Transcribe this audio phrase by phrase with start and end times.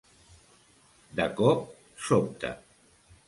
[1.19, 1.61] De cop
[2.07, 2.53] sobte.